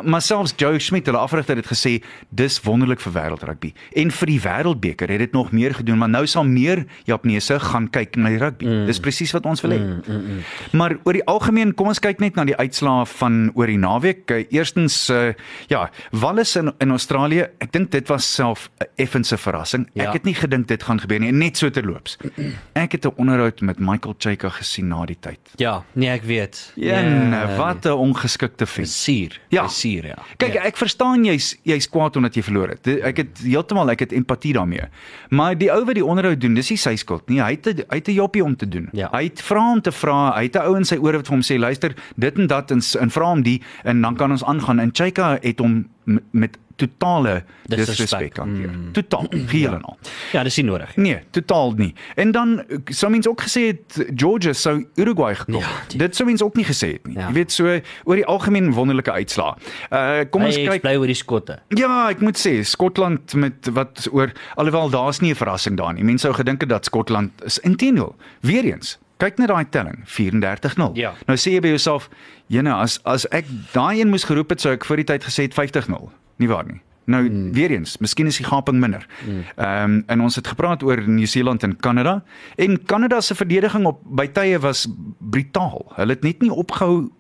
[0.02, 3.74] Maar selfs Joe Schmidt, hulle afrigter het gesê dis wonderlik vir wêreld rugby.
[3.94, 7.90] En vir die wêreldbeker het dit nog meer gedoen, maar nou sal meer Japaneese gaan
[7.90, 8.66] kyk na die rugby.
[8.66, 8.86] Mm.
[8.86, 9.80] Dis presies wat ons wil hê.
[9.80, 10.40] Mm, mm, mm.
[10.72, 14.32] Maar oor die algemeen, kom ons kyk net na die uitslae van oor die naweek.
[14.50, 15.34] Eerstens uh,
[15.68, 17.48] ja, Wallis in in Australië.
[17.60, 19.90] Ek dink dit dit was self 'n effense verrassing.
[19.94, 20.08] Ja.
[20.08, 22.18] Ek het nie gedink dit gaan gebeur nie, net so terloops.
[22.84, 25.40] Ek het 'n onderhoud met Michael Chayka gesien na die tyd.
[25.56, 26.74] Ja, nee, ek weet.
[26.76, 28.90] En ja, wat 'n ongeskikte vent.
[28.90, 29.40] Suur.
[29.50, 30.18] Ja, suur, ja.
[30.38, 30.62] Kyk, ja.
[30.62, 32.88] ek verstaan jy's jy's kwaad omdat jy verloor het.
[32.88, 34.90] Ek het heeltemal ek het empatie daarmee.
[35.30, 37.42] Maar die ou wat die onderhoud doen, dis nie sy skuld nie.
[37.42, 38.90] Hy het 'n hy het 'n joppie om te doen.
[38.92, 39.10] Ja.
[39.12, 40.34] Hy het vra om te vra.
[40.36, 42.72] Hy het 'n ou in sy ore wat vir hom sê, "Luister, dit en dat
[42.72, 45.88] en, en vra hom die en dan kan ons aangaan." En Chayka het hom
[46.32, 48.70] met totale disrespek hanteer.
[48.70, 48.92] Mm.
[48.92, 49.98] Totaal, geheel en al.
[50.32, 50.96] Ja, dis nie nodig.
[50.96, 51.94] Nee, totaal nie.
[52.16, 55.62] En dan sou mens ook gesê het Georgia sou Uruguay gekom.
[55.62, 57.18] Ja, Dit sou mens ook nie gesê het nie.
[57.18, 57.28] Ja.
[57.28, 59.58] Jy weet so oor die algemeen wonderlike uitslaa.
[59.90, 61.60] Uh kom ons hey, kyk bly oor die skotte.
[61.78, 66.04] Ja, ek moet sê Skotland met wat oor alhoewel daar's nie 'n verrassing daar nie.
[66.04, 70.98] Mense sou gedink het dat Skotland is intendeel weer eens Kyk net daai telling, 34-0.
[71.00, 71.14] Ja.
[71.30, 72.10] Nou sê jy by jouself,
[72.52, 75.48] jene as as ek daai een moes geroep het, sou ek vir die tyd gesê
[75.48, 76.82] het 50-0 nie waar nie.
[77.06, 77.52] Nou mm.
[77.54, 79.06] weer eens, miskien is die gaping minder.
[79.24, 79.44] Hmm.
[79.56, 79.96] Ehm mm.
[79.96, 82.24] um, en ons het gepraat oor Nieu-Seeland en Kanada
[82.56, 84.88] en Kanada se verdediging op by tye was
[85.20, 85.92] brutaal.
[85.96, 87.12] Hulle het net nie opgehou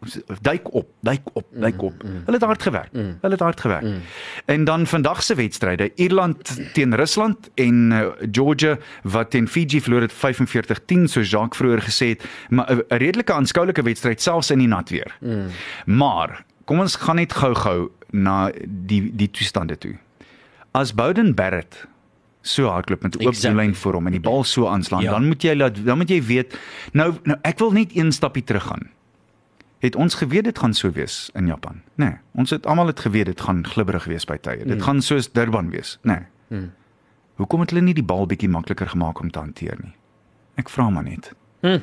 [0.41, 2.03] duik op, duik op, duik op.
[2.03, 2.22] Mm.
[2.25, 2.91] Hulle het hard gewerk.
[2.91, 3.17] Mm.
[3.22, 3.84] Hulle het hard gewerk.
[3.84, 4.00] Mm.
[4.46, 10.01] En dan vandag se wedstryde, Ierland teen Rusland en uh, Georgia wat teen Fiji verloor
[10.01, 14.67] het 45-10 so Jacques vroeër gesê het, maar 'n redelike aanskoulike wedstryd selfs in die
[14.67, 15.17] nat weer.
[15.20, 15.46] Mm.
[15.86, 19.96] Maar kom ons gaan net gou-gou na die die toestande toe.
[20.72, 21.88] As Bowden Barrett
[22.43, 23.63] so hardloop met oop exactly.
[23.63, 25.12] lyn voor hom en die bal so aanslaan, ja.
[25.12, 26.58] dan moet jy laat dan moet jy weet
[26.91, 28.89] nou nou ek wil net een stapie terug gaan.
[29.84, 31.82] Het ons geweet dit gaan so wees in Japan?
[32.00, 34.63] Nee, ons het almal dit geweet dit gaan glibberig wees by tye.
[34.63, 34.67] Mm.
[34.75, 35.98] Dit gaan soos Durban wees.
[36.01, 36.24] Nee.
[36.48, 36.72] Mm.
[37.36, 39.91] Hoekom het hulle nie die bal bietjie makliker gemaak om te hanteer nie?
[40.55, 41.34] Ek vra maar net.
[41.62, 41.82] Mm.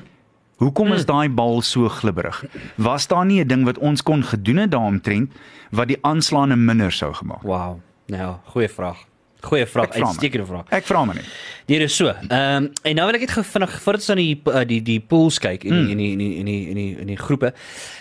[0.60, 1.08] Hoekom is hmm.
[1.08, 2.44] daai bal so glibberig?
[2.76, 5.32] Was daar nie 'n ding wat ons kon gedoen het daaromtrent
[5.70, 7.42] wat die aanslaane minder sou gemaak?
[7.42, 7.80] Wow.
[8.06, 9.09] Nou, goeie vraag.
[9.40, 10.68] Goeie vraag, uitstekende vraag.
[10.68, 11.28] Ek vra maar net.
[11.70, 12.10] Dit is so.
[12.10, 14.98] Ehm um, en nou wil ek net vinnig voordat ons aan die uh, die die
[15.00, 15.90] pools kyk in mm.
[15.92, 17.52] in die in die in die in die in die groepe.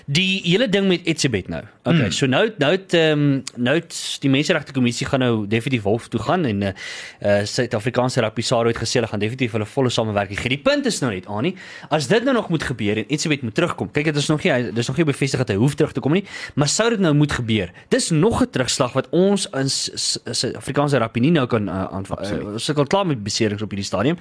[0.05, 1.61] Die hele ding met Etsebet nou.
[1.83, 2.15] Okay, mm.
[2.17, 3.75] so nou nou ehm um, nou
[4.23, 8.73] die menseregte kommissie gaan nou definitief hof toe gaan en eh uh, Suid-Afrikaanse rugby SARO
[8.73, 10.55] het gesê hulle gaan definitief hulle volle samewerking gee.
[10.55, 11.55] Die punt is nou net aan nie.
[11.89, 13.91] As dit nou nog moet gebeur en Etsebet moet terugkom.
[13.91, 16.17] Kyk, dit is nog nie dis nog nie bevestig dat hy hoef terug te kom
[16.17, 16.25] nie,
[16.55, 17.69] maar sou dit nou moet gebeur.
[17.93, 22.23] Dis nog 'n terugslag wat ons in Suid-Afrikaanse rugby nie nou kan uh, aanval.
[22.23, 24.17] Uh, sukkel klaar met beserings op hierdie stadium.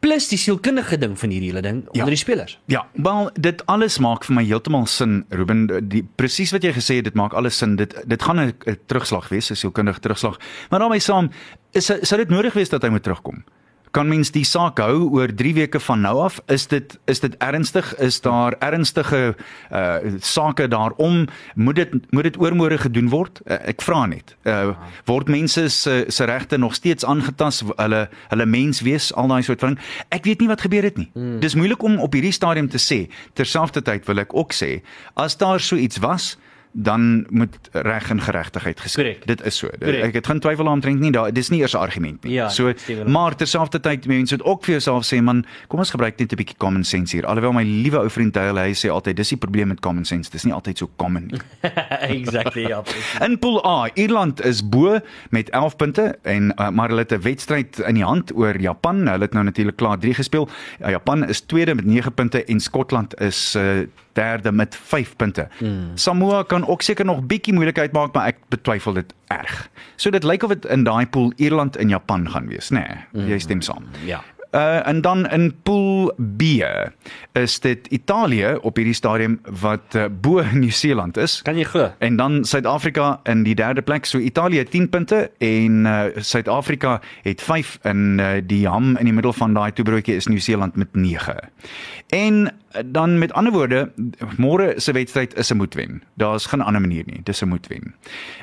[0.00, 2.00] Plus die sielkundige ding van hierdie hele ding ja.
[2.00, 2.58] onder die spelers.
[2.66, 5.66] Ja, wel dit alles maak vir my heeltemal sin, Ruben.
[5.88, 7.76] Die presies wat jy gesê het, dit maak alles sin.
[7.76, 10.38] Dit dit gaan 'n terugslag wees, 'n sielkundige terugslag.
[10.70, 11.30] Maar daarmee saam
[11.72, 13.44] is sou dit nodig wees dat hy moet terugkom
[13.90, 16.40] kan mens die saak hou oor 3 weke van nou af?
[16.46, 17.94] Is dit is dit ernstig?
[17.98, 19.34] Is daar ernstige
[19.72, 21.26] uh sake daarom?
[21.54, 23.40] Moet dit moet dit oormôre gedoen word?
[23.46, 24.36] Uh, ek vra net.
[24.44, 24.74] Uh
[25.04, 27.64] word mense se se regte nog steeds aangetast?
[27.76, 31.10] Hulle hulle mens wees al daai soort van ek weet nie wat gebeur het nie.
[31.14, 31.40] Hmm.
[31.40, 33.06] dis moeilik om op hierdie stadium te sê.
[33.34, 34.80] Terselfdertyd wil ek ook sê
[35.14, 36.36] as daar so iets was
[36.82, 39.26] dan moet reg en geregtigheid geskied.
[39.26, 39.68] Dit is so.
[39.78, 40.04] Correct.
[40.04, 41.10] Ek het geen twyfel daaroor nie.
[41.12, 42.32] Daar dis nie eers 'n argument nie.
[42.32, 42.72] Ja, so
[43.06, 46.56] maar terselfdertyd mense moet ook vir jouself sê man, kom ons gebruik net 'n bietjie
[46.56, 47.26] common sense hier.
[47.26, 50.30] Alhoewel my liewe ou vriend Dale hy sê altyd dis die probleem met common sense.
[50.30, 51.40] Dis nie altyd so common nie.
[52.18, 52.82] exactly ja.
[53.24, 54.98] In pool A, Ierland is bo
[55.30, 59.06] met 11 punte en uh, maar hulle het 'n wedstryd in die hand oor Japan.
[59.06, 60.48] Hulle het nou natuurlik klaar 3 gespeel.
[60.78, 65.48] Ja, Japan is tweede met 9 punte en Skotland is uh, derde met 5 punte.
[65.58, 65.90] Hmm.
[65.94, 69.68] Samoa kan ook seker nog bietjie moeilikheid maak, maar ek betwyfel dit erg.
[69.96, 72.82] So dit lyk of dit in daai pool Ierland en Japan gaan wees, nê?
[72.82, 73.28] Nee, hmm.
[73.28, 73.84] Jy stem saam.
[74.04, 74.22] Ja.
[74.50, 76.42] Uh en dan in pool B
[77.32, 81.42] is dit Italië op hierdie stadium wat uh, bo Nieu-Seeland is.
[81.42, 81.90] Kan jy glo?
[81.98, 84.06] En dan Suid-Afrika in die derde plek.
[84.06, 89.14] So Italië 10 punte en uh Suid-Afrika het 5 in uh, die ham in die
[89.14, 91.36] middel van daai toebroodjie is Nieu-Seeland met 9.
[92.08, 92.48] En
[92.86, 93.92] dan met ander woorde,
[94.36, 96.02] môre se wedstryd is 'n moetwen.
[96.14, 97.94] Daar's geen ander manier nie, dis 'n moetwen.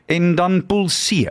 [0.06, 1.30] En dan pool C.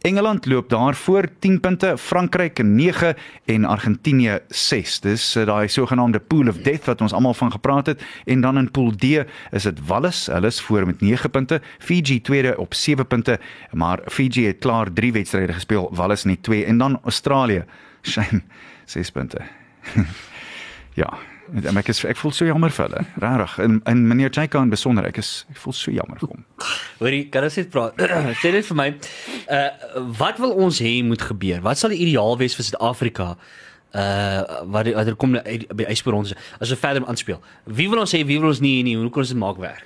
[0.00, 5.00] Engeland loop daar voor 10 punte, Frankryk 9 en Argentinië Argentinië 6.
[5.00, 8.58] Dis uh, daai sogenaamde pool of death wat ons almal van gepraat het en dan
[8.58, 9.22] in pool D
[9.54, 13.38] is dit Wallis, hulle is voor met 9 punte, Fiji tweede op 7 punte,
[13.72, 17.64] maar Fiji het klaar 3 wedstryde gespeel, Wallis net 2 en dan Australië,
[18.10, 18.42] shame
[18.84, 19.38] 6 punte.
[21.00, 21.12] ja,
[21.62, 23.04] en ek is ek voel so jammer vir hulle.
[23.22, 23.58] Regtig.
[23.64, 26.42] En en meneer Jake in besonder, ek is ek voel so jammer vir hom.
[26.98, 28.02] Hoorie, kan ons net praat?
[28.42, 28.90] Sê dit vir my.
[29.46, 31.62] Uh wat wil ons hê moet gebeur?
[31.62, 33.36] Wat sal die ideaal wees vir Suid-Afrika?
[33.96, 37.38] Uh wat wat er kom by yspoor ons as ons verder aanspeel.
[37.64, 38.96] Wie wil ons hê, wie wil ons nie nie?
[39.00, 39.84] Hoe kan ons dit maak werk?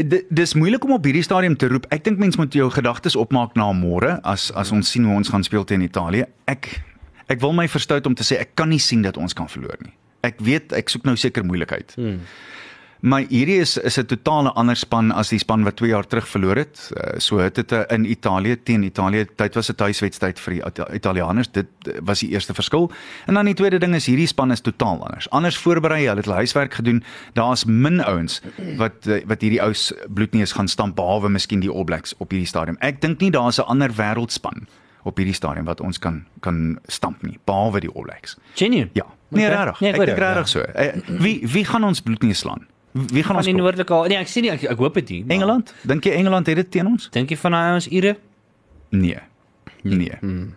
[0.00, 1.84] D dis moeilik om op hierdie stadium te roep.
[1.92, 5.28] Ek dink mens moet jou gedagtes opmaak na môre as as ons sien hoe ons
[5.28, 6.24] gaan speel teen Italië.
[6.48, 6.70] Ek
[7.28, 9.76] ek wil my verstout om te sê ek kan nie sien dat ons kan verloor
[9.84, 9.92] nie.
[10.24, 11.92] Ek weet ek soek nou seker moeilikheid.
[12.00, 12.24] Hmm.
[13.00, 16.28] Maar hierdie is is 'n totale ander span as die span wat 2 jaar terug
[16.28, 16.90] verloor het.
[16.96, 19.26] Uh, so het dit in Italië teen Italië.
[19.36, 21.50] Dit was 'n tuiswedstryd vir die Ita Italianers.
[21.52, 21.66] Dit
[22.02, 22.90] was die eerste verskil.
[23.26, 25.30] En dan die tweede ding is hierdie span is totaal anders.
[25.30, 27.04] Anders voorberei, hulle het hulle huiswerk gedoen.
[27.34, 28.40] Daar's min ouens
[28.76, 28.92] wat
[29.26, 29.72] wat hierdie ou
[30.08, 32.76] bloedneus gaan stamp behalwe miskien die All Blacks op hierdie stadium.
[32.80, 34.66] Ek dink nie daar's 'n ander wêreldspan
[35.04, 38.36] op hierdie stadium wat ons kan kan stamp nie behalwe die All Blacks.
[38.54, 38.90] Genuine.
[38.92, 39.04] Ja.
[39.30, 39.80] Nee, regtig.
[39.80, 40.60] Nee, ek dink regtig so.
[40.60, 42.66] Eh, Wie wie gaan ons bloedneus slaan?
[43.06, 43.64] Wie gaan Van ons die klop?
[43.76, 45.20] noordelike Nee, ek sien nie ek, ek hoop dit nie.
[45.24, 45.74] maar- Engeland?
[45.86, 47.08] Dink jy Engeland het dit teen ons?
[47.10, 48.16] Dink jy van daai ons Ire?
[48.90, 49.18] Nee.
[49.82, 50.16] Nee.
[50.20, 50.54] Hmm,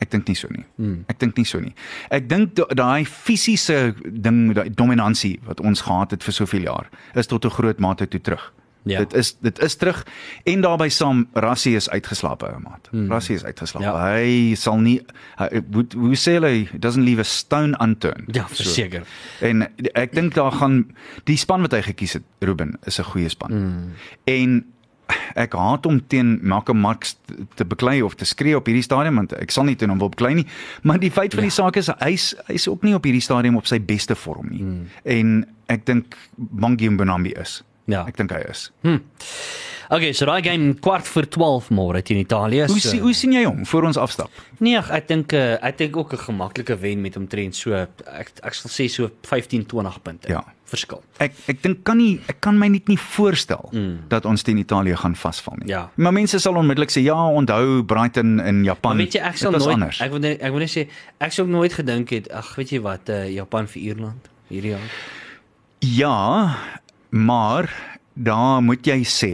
[0.00, 0.64] Ek dink nie so nie.
[1.08, 1.72] Ek dink nie so nie.
[2.10, 6.88] Ek dink da- daai fisiese ding, daai dominansie wat ons gehad het vir soveel jaar,
[7.14, 8.52] is tot 'n groot mate toe terug.
[8.84, 8.98] Ja.
[8.98, 10.06] Dit is dit is terug
[10.44, 12.88] en daarbey saam Rassie is uitgeslaap ou maat.
[13.08, 13.82] Rassie is uitgeslaap.
[13.82, 13.94] Ja.
[14.12, 14.98] Hy sal nie
[15.40, 18.28] hy, hoe, hoe sê hulle doesn't leave a stone unturned.
[18.36, 19.08] Ja, verseker.
[19.40, 20.82] En ek dink daar gaan
[21.24, 23.52] die span wat hy gekies het, Ruben, is 'n goeie span.
[23.52, 23.90] Mm.
[24.24, 24.64] En
[25.34, 27.16] ek haat om teen Malcolm Marx
[27.54, 30.12] te beklei of te skree op hierdie stadium want ek sal nie teen hom wil
[30.12, 30.46] beklei nie,
[30.82, 33.66] maar die feit van die saak is hy's hy's ook nie op hierdie stadium op
[33.66, 34.62] sy beste vorm nie.
[34.62, 34.88] Mm.
[35.04, 37.62] En ek dink Mangi Mbonambi is.
[37.90, 38.04] Ja.
[38.08, 38.70] Ek dink hy is.
[39.92, 42.64] Okay, so daai game kwart voor 12 môre teen Italië.
[42.66, 44.30] Hoe so- sien hoe sien jy hom voor ons afstap?
[44.58, 48.54] Nee, ek dink uh, ek dink ook 'n gemaklike wen met omtrent so ek ek
[48.54, 50.28] sal sê so 15-20 punte.
[50.28, 50.44] Ja.
[50.64, 51.02] Verskil.
[51.18, 54.08] Ek ek dink kan nie ek kan my net nie voorstel mm.
[54.08, 55.68] dat ons teen Italië gaan vasval nie.
[55.68, 55.90] Ja.
[55.94, 58.96] Maar mense sal onmiddellik sê ja, onthou Brighton in Japan.
[58.96, 60.00] Maar weet jy ek sal nooit anders.
[60.00, 60.88] ek wil ek wil net sê
[61.20, 64.90] ek sou nooit gedink het ag weet jy wat uh, Japan vir Ierland hierdie jaar.
[65.84, 66.56] Ja,
[67.14, 67.70] maar
[68.14, 69.32] daar moet jy sê,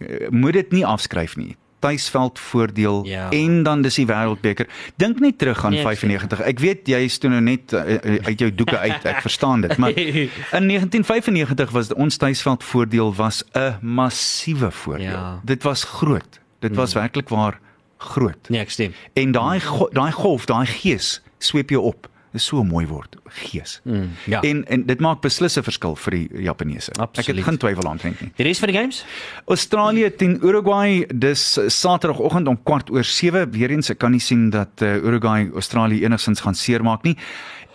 [0.00, 1.56] eh, moet dit nie afskryf nie.
[1.78, 3.30] Tuisveld voordeel Ja.
[3.30, 4.66] en dan dis die wêreldbeker.
[4.96, 6.40] Dink net terug aan Nee, ek 95.
[6.40, 7.80] Ek weet jy is toe nou net uh,
[8.26, 9.04] uit jou doeke uit.
[9.04, 9.90] Ek verstaan dit, maar
[10.58, 15.10] in 1995 was ons tuisveld voordeel was 'n massiewe voordeel.
[15.10, 15.40] Ja.
[15.44, 16.40] Dit was groot.
[16.58, 17.60] Dit was werklik waar
[17.98, 18.48] groot.
[18.48, 18.92] Nee, ek stem.
[19.12, 19.60] En daai
[19.92, 22.08] daai golf, daai gees sweep jou op.
[22.32, 23.80] Dis so 'n mooi woord, gees.
[23.84, 24.40] Mm, ja.
[24.42, 26.90] En en dit maak beslis 'n verskil vir die Japaneese.
[26.92, 27.36] Ek Absoluut.
[27.36, 28.30] het geen twyfel daaraan nie.
[28.36, 29.04] Die res van die games?
[29.46, 33.50] Australië teen Uruguay dis Saterdagoggend om kwart oor 7.
[33.50, 37.16] Weereens ek kan nie sien dat uh, Uruguay Australië enigsins gaan seermaak nie.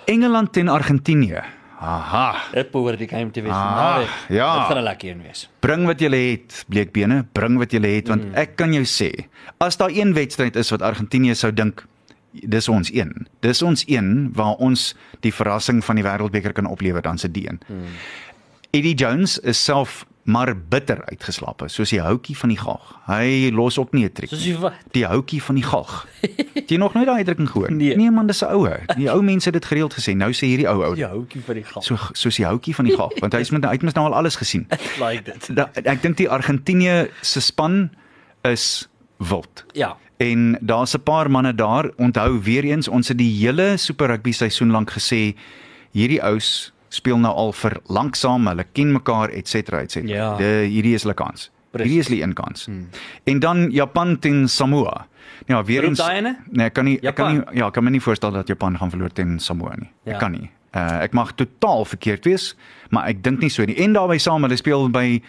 [0.05, 1.41] Engeland teen Argentinië.
[1.83, 2.35] Aha.
[2.53, 3.63] Dit behoort die game te wees Ah,
[3.97, 4.09] vandag.
[4.29, 4.53] ja.
[4.59, 5.49] Dit gaan 'n lekker een wees.
[5.59, 8.33] Bring wat jy het, bleekbene, bring wat jy het want Mm.
[8.35, 9.25] ek kan jou sê,
[9.59, 11.85] as daar een wedstryd is wat Argentinië sou dink
[12.33, 13.27] dis ons een.
[13.39, 17.47] Dis ons een waar ons die verrassing van die wêreldbeker kan oplewer dan se die
[17.49, 17.61] een.
[17.67, 17.85] Mm.
[18.73, 22.93] Eddie Jones is self maar bitter uitgeslaap, soos die houtjie van die galg.
[23.09, 24.29] Hy los ook nie 'n triek.
[24.29, 24.73] Soos jy wat?
[24.91, 26.07] Die houtjie van die galg.
[26.53, 27.71] Het jy nog nooit daai uitdrukking gehoor?
[27.71, 27.95] Nee.
[27.95, 28.79] nee man, dis 'n oue.
[28.95, 30.15] Die ou mense het dit gereeld gesê.
[30.15, 31.81] Nou sê hierdie ou ou Die houtjie van die gal.
[31.81, 34.13] so soos die houtjie van die galg, want hy's met hy het mos nou al
[34.13, 34.67] alles gesien.
[35.03, 35.55] like dit.
[35.55, 37.91] Da, ek dink die Argentinië se span
[38.41, 38.87] is
[39.17, 39.65] wild.
[39.73, 39.97] Ja.
[40.17, 41.91] En daar's 'n paar manne daar.
[41.97, 45.35] Onthou weer eens, ons het die hele Super Rugby seisoen lank gesê
[45.91, 50.13] hierdie ouens speel nou al vir lank saam, hulle ken mekaar et cetera et cetera.
[50.13, 50.37] Ja.
[50.37, 51.51] De, hierdie is hulle kans.
[51.71, 51.91] Presies.
[51.91, 52.65] Hierdie is die een kans.
[52.65, 52.89] Hmm.
[53.23, 55.07] En dan Japan teen Samoa.
[55.47, 56.01] Ja, weer eens.
[56.51, 58.77] Nee, ek kan nie ek kan nie ja, ek kan my nie voorstel dat Japan
[58.77, 59.89] gaan verloor teen Samoa nie.
[60.05, 60.13] Ja.
[60.13, 60.51] Ek kan nie.
[60.75, 62.55] Uh, ek mag totaal verkeerd wees,
[62.89, 63.75] maar ek dink nie so nie.
[63.77, 65.21] En daarbey saam hulle speel by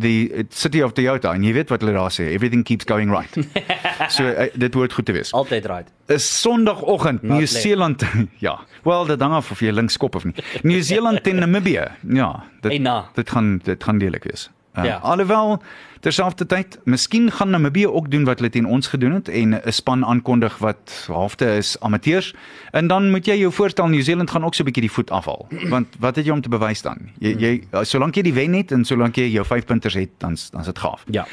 [0.00, 3.10] die uh, City of Toyota en jy weet wat hulle daar sê, everything keeps going
[3.12, 3.34] right.
[4.16, 5.32] so uh, dit hoort goed te wees.
[5.36, 5.88] Altyd right.
[6.08, 8.04] Is Sondagoggend Nieu-Seeland.
[8.46, 8.58] ja.
[8.84, 10.34] Wel, dit hang af of jy links kop of nie.
[10.62, 11.88] Nieu-Seeland teen Namibië.
[12.14, 12.30] Ja,
[12.62, 13.00] dit Hey, na.
[13.14, 14.48] dit gaan dit gaan deelik wees.
[14.78, 14.96] Uh, Ja.
[15.02, 15.62] Alhoewel
[16.00, 20.04] terselfdertyd, miskien gaan Namibië ook doen wat hulle teen ons gedoen het en 'n span
[20.04, 22.34] aankondig wat halfte is amateurs
[22.70, 25.46] en dan moet jy jou voorstel Nieu-Seeland gaan ook so 'n bietjie die voet afhaal.
[25.74, 26.98] Want wat het jy om te bewys dan?
[27.18, 30.36] Jy jy solank jy die wen het en solank jy jou 5 punters het, dan
[30.50, 31.04] dan's dit gaaf.
[31.10, 31.26] Ja.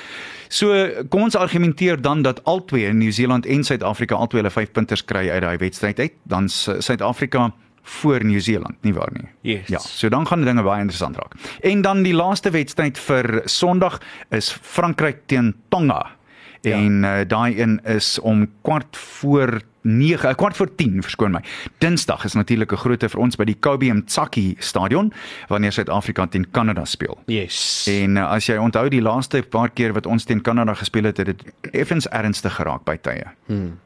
[0.48, 5.30] So kom ons argumenteer dan dat albei Nieu-Seeland en Suid-Afrika albei hulle 5 punters kry
[5.30, 7.54] uit daai wedstryd uit, dan Suid-Afrika
[7.86, 9.28] voor Nieu-Seeland, nie waar nie?
[9.42, 9.68] Yes.
[9.68, 11.34] Ja, so dan gaan dinge baie interessant raak.
[11.62, 16.16] En dan die laaste wedstryd vir Sondag is Frankryk teen Tonga.
[16.62, 16.78] Ja.
[16.78, 21.44] En uh, daai een is om kwart voor 9, uh, kwart voor 10, verskoon my.
[21.78, 25.14] Dinsdag is natuurlik 'n grootte vir ons by die Kobe Mtsaki stadion
[25.48, 27.18] wanneer Suid-Afrika teen Kanada speel.
[27.26, 27.88] Yes.
[27.90, 31.18] En uh, as jy onthou die laaste paar keer wat ons teen Kanada gespeel het,
[31.18, 33.24] het dit effens ernstig geraak by tye.
[33.46, 33.80] Hmm.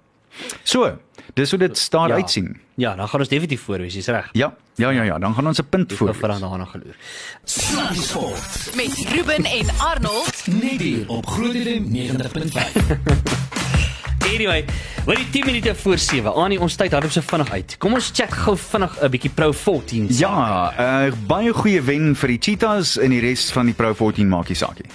[0.64, 0.98] So,
[1.40, 2.14] dis hoe dit staan Ja.
[2.16, 2.60] uitsien.
[2.76, 4.30] Ja, dan gaan ons definitief voor wees, jy's reg.
[4.32, 6.14] Ja, ja, ja, ja, dan gaan ons 'n punt voor.
[6.16, 6.96] vir daarna geloer.
[7.44, 8.76] Slagsport.
[8.76, 10.48] Met Ruben en Arnold.
[10.48, 13.59] Net hier op Groot FM 90.5.
[14.30, 14.66] Anyway,
[15.06, 16.34] wat die 10 minute voor 7.
[16.34, 17.76] Annie, ons tyd hardop so vinnig uit.
[17.82, 20.06] Kom ons chat gou vinnig 'n bietjie Pro 14.
[20.10, 24.30] Ja, uh, baie goeie wen vir die Cheetahs en die res van die Pro 14
[24.30, 24.86] maakie sakie.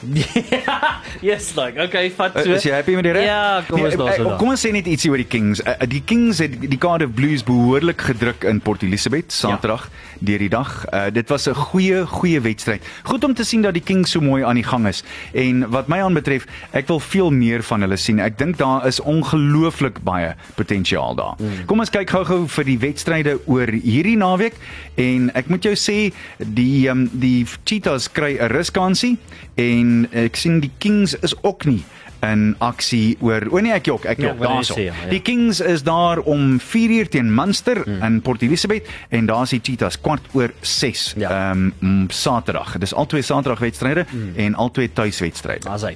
[1.31, 1.81] yes, like.
[1.83, 2.53] Okay, vat Uh, so.
[2.53, 3.27] is jy happy met die reg?
[3.27, 4.37] Ja, kom ons Nee, daar eh, so.
[4.39, 5.61] Kom ons sê net ietsie oor die Kings.
[5.63, 10.19] Uh, die Kings het die Cardiff Blues behoorlik gedruk in Port Elizabeth Saterdag ja.
[10.31, 10.87] deur die dag.
[10.93, 12.83] Uh, dit was 'n goeie goeie wedstryd.
[13.03, 15.03] Goed om te sien dat die Kings so mooi aan die gang is.
[15.33, 18.21] En wat my aanbetref, ek wil veel meer van hulle sien.
[18.21, 21.35] Ek dink daar is ongelooflik baie potensiaal daar.
[21.39, 21.65] Mm.
[21.67, 24.57] Kom ons kyk gou-gou vir die wedstryde oor hierdie naweek
[25.01, 29.17] en ek moet jou sê die um, die Cheetahs kry 'n ruskansie
[29.57, 31.83] en ek sien die Kings is ook nie
[32.25, 34.79] in aksie oor o nee ek jok ek Ja, jok jy daarso.
[34.81, 35.09] ja, ja.
[35.11, 38.03] Die Kings is daar om 4uur teen Munster mm.
[38.03, 41.31] in Port Elizabeth en daar's die Cheetahs kwart oor 6 Ja.
[41.51, 42.79] ehm um, Saterdag.
[42.79, 44.33] Dis albei Saterdagwedstryde mm.
[44.37, 45.65] en albei tuiswedstryde.
[45.69, 45.95] Daar's hy.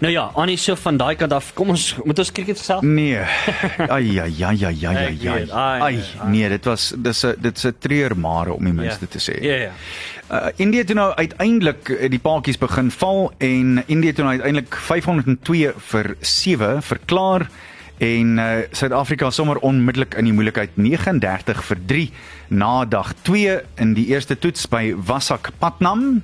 [0.00, 1.52] Nou ja, Annie so van daai kant af.
[1.54, 2.82] Kom ons moet ons cricket gesels.
[2.82, 3.18] Nee.
[3.88, 5.06] Ai ai ai ai ai ai.
[5.10, 5.98] Ek weet, ai.
[6.30, 9.40] nee, dit was dis 'n dit's 'n treurmare om die minste te sê.
[9.42, 9.70] Ja ja.
[10.30, 14.74] Uh, India het nou uiteindelik uh, die paadjies begin val en India het nou uiteindelik
[14.74, 17.48] 502 vir 7 verklaar
[18.00, 22.06] en uh, Suid-Afrika sommer onmiddellik in die moeilikheid 39 vir 3
[22.48, 26.22] na dag 2 in die eerste toets by Visakhapatnam.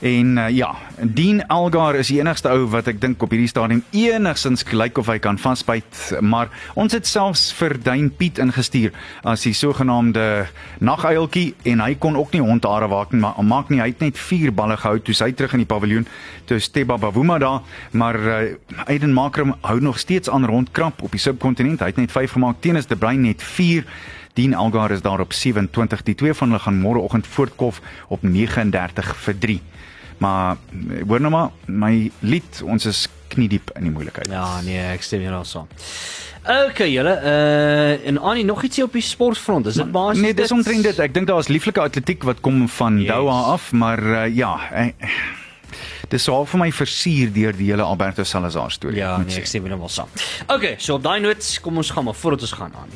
[0.00, 3.82] En uh, ja, Dean Algar is die enigste ou wat ek dink op hierdie stadium
[3.92, 8.94] enigstens lyk of hy kan vasbyt, maar ons het selfs vir Duin Piet ingestuur
[9.28, 10.46] as die sogenaamde
[10.80, 14.20] naguiltjie en hy kon ook nie hondhare waak nie, maar maak nie, hy het net
[14.20, 16.08] 4 balle gehou toe hy terug in die paviljoen
[16.48, 17.60] toe Steba Bavuma daar,
[17.92, 18.38] maar uh,
[18.86, 21.84] Aiden Makram hou nog steeds aan rondkrap op die subkontinent.
[21.84, 23.84] Hy het net 5 gemaak, Tennis De Bruin net 4
[24.32, 26.02] Dean Algar is daar op 27.
[26.02, 29.60] Die twee van hulle gaan môreoggend voortkof op 39 vir 3.
[30.18, 34.28] Maar eh, hoor nou maar, my lied, ons is kniediep in die moeilikheid.
[34.30, 35.68] Ja, nee, ek stem jou daarsaam.
[36.40, 39.66] Okay, julle, uh en Annie nog ietsie op die sportfront.
[39.66, 40.98] Is dit basies Nee, dis omtrent dit.
[40.98, 43.12] Ek dink daar is lieflike atletiek wat kom van Yes.
[43.12, 44.88] Doha af, maar uh, ja, eh,
[46.10, 48.98] dis so half vir my versier deur die hele Alberto Salazar storie.
[48.98, 49.40] Ja, nee, sê.
[49.44, 50.08] ek stem heeltemal saam.
[50.50, 52.90] Okay, so op daai noot, kom ons gaan maar voordat ons gaan aan.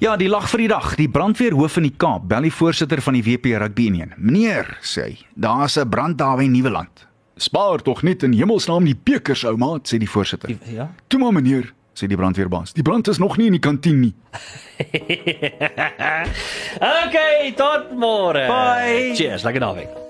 [0.00, 0.94] Ja, die lag vir die dag.
[1.00, 4.12] Die brandweerhoof in die Kaap, bel die voorsitter van die WP Rugby Union.
[4.16, 7.06] Meneer, sê hy, daar's 'n brand daar in Nieuweland.
[7.36, 10.50] Spaar tog net in hemelsnaam die bekers, ou maat, sê die voorsitter.
[10.68, 10.90] Ja.
[11.08, 12.72] Toe maar meneer, sê die brandweerbaas.
[12.72, 14.14] Die brand is nog nie in die kantien nie.
[16.80, 18.46] Okay, tot môre.
[18.48, 19.14] Bye.
[19.16, 20.09] Cheers, lekker naweek.